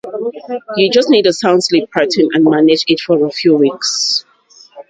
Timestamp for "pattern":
1.91-2.29